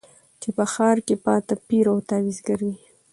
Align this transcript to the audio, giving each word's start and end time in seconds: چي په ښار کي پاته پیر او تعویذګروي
چي 0.41 0.49
په 0.57 0.63
ښار 0.73 0.97
کي 1.07 1.15
پاته 1.25 1.55
پیر 1.67 1.85
او 1.93 1.97
تعویذګروي 2.09 2.75